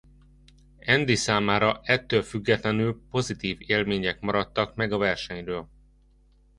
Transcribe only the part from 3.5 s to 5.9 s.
élmények maradtak meg a versenyről.